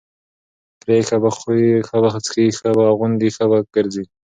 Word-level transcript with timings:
پرې 0.81 0.97
ښه 1.07 1.17
به 1.23 1.29
خوري، 1.37 1.65
ښه 1.87 1.97
به 2.01 2.09
څکي 2.25 2.45
ښه 2.57 2.69
به 2.77 2.83
اغوندي، 2.91 3.29
ښه 3.35 3.45
به 3.49 3.59
ګرځي، 3.75 4.05